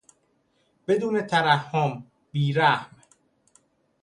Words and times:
بدون 0.87 1.21
ترحم، 1.27 2.03
بیرحم 2.31 2.91